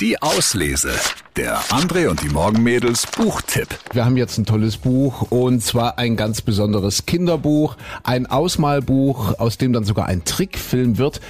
[0.00, 0.92] Die Auslese.
[1.36, 3.68] Der André und die Morgenmädels Buchtipp.
[3.92, 9.58] Wir haben jetzt ein tolles Buch und zwar ein ganz besonderes Kinderbuch, ein Ausmalbuch, aus
[9.58, 11.20] dem dann sogar ein Trickfilm wird.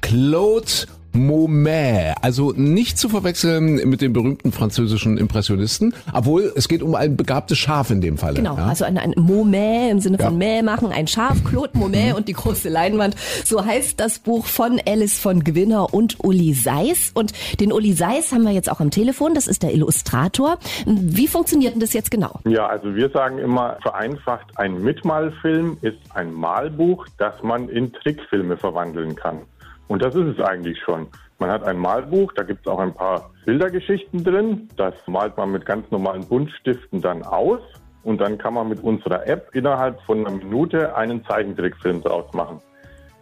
[0.00, 2.14] Claude Monet.
[2.22, 7.58] Also nicht zu verwechseln mit dem berühmten französischen Impressionisten, obwohl es geht um ein begabtes
[7.58, 8.34] Schaf in dem Fall.
[8.34, 8.66] Genau, ja?
[8.66, 10.38] also ein, ein Monet im Sinne von Ja.
[10.38, 13.16] Mäh machen, ein Schaf, Claude Monet und die große Leinwand.
[13.44, 17.10] So heißt das Buch von Alice von Gewinner und Uli Seiss.
[17.14, 20.58] Und den Uli Seiss haben wir jetzt auch am Telefon, das ist der Illustrator.
[20.86, 22.40] Wie funktioniert denn das jetzt genau?
[22.44, 28.56] Ja, also wir sagen immer vereinfacht, ein Mitmalfilm ist ein Malbuch, das man in Trickfilme
[28.56, 29.40] verwandeln kann.
[29.88, 31.06] Und das ist es eigentlich schon.
[31.38, 34.68] Man hat ein Malbuch, da gibt es auch ein paar Bildergeschichten drin.
[34.76, 37.60] Das malt man mit ganz normalen Buntstiften dann aus.
[38.02, 42.60] Und dann kann man mit unserer App innerhalb von einer Minute einen Zeichentrickfilm draus machen.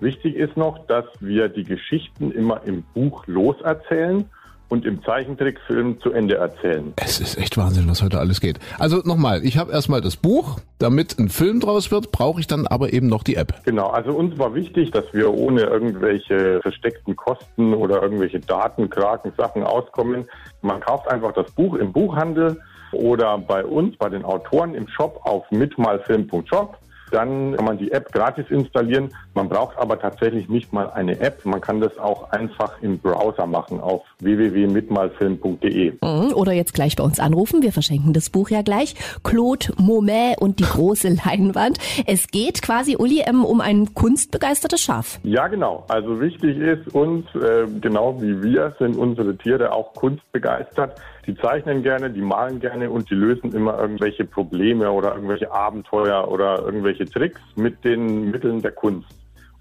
[0.01, 4.29] Wichtig ist noch, dass wir die Geschichten immer im Buch loserzählen
[4.69, 6.93] und im Zeichentrickfilm zu Ende erzählen.
[6.97, 8.59] Es ist echt Wahnsinn, was heute alles geht.
[8.79, 12.67] Also nochmal, ich habe erstmal das Buch, damit ein Film draus wird, brauche ich dann
[12.67, 13.55] aber eben noch die App.
[13.65, 19.63] Genau, also uns war wichtig, dass wir ohne irgendwelche versteckten Kosten oder irgendwelche Datenkraken Sachen
[19.63, 20.27] auskommen.
[20.63, 22.61] Man kauft einfach das Buch im Buchhandel
[22.93, 26.79] oder bei uns, bei den Autoren im Shop auf mitmalfilm.shop.
[27.15, 29.15] Dann kann man die App gratis installieren.
[29.35, 31.45] Man braucht aber tatsächlich nicht mal eine App.
[31.45, 35.93] Man kann das auch einfach im Browser machen auf www.mitmalfilm.de.
[35.93, 37.63] Mhm, Oder jetzt gleich bei uns anrufen.
[37.63, 38.97] Wir verschenken das Buch ja gleich.
[39.23, 41.79] Claude Monet und die große Leinwand.
[42.05, 45.21] Es geht quasi, Uli, ähm, um ein kunstbegeistertes Schaf.
[45.23, 45.85] Ja, genau.
[45.87, 51.01] Also wichtig ist uns, äh, genau wie wir, sind unsere Tiere auch kunstbegeistert.
[51.27, 56.29] Die zeichnen gerne, die malen gerne und die lösen immer irgendwelche Probleme oder irgendwelche Abenteuer
[56.29, 59.09] oder irgendwelche Tricks mit den Mitteln der Kunst.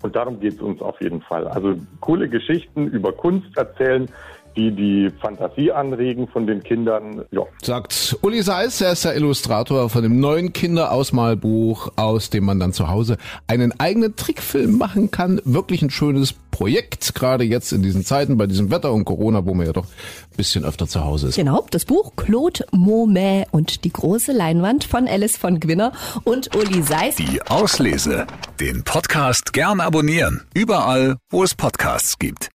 [0.01, 1.47] Und darum geht es uns auf jeden Fall.
[1.47, 4.09] Also coole Geschichten über Kunst erzählen,
[4.55, 7.23] die die Fantasie anregen von den Kindern.
[7.31, 12.59] Ja, Sagt Uli Seiss, er ist der Illustrator von dem neuen Kinderausmalbuch, aus dem man
[12.59, 15.41] dann zu Hause einen eigenen Trickfilm machen kann.
[15.45, 19.53] Wirklich ein schönes Projekt, gerade jetzt in diesen Zeiten, bei diesem Wetter und Corona, wo
[19.53, 21.35] man ja doch ein bisschen öfter zu Hause ist.
[21.35, 25.91] Genau, das Buch Claude Monet und die große Leinwand von Alice von Gwinner
[26.23, 27.15] und Uli Seiss.
[27.15, 28.27] Die Auslese.
[28.59, 30.41] Den Podcast gern abonnieren.
[30.53, 32.49] Überall, wo es Podcasts gibt.